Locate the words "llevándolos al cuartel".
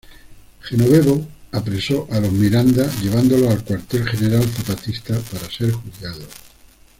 3.03-4.09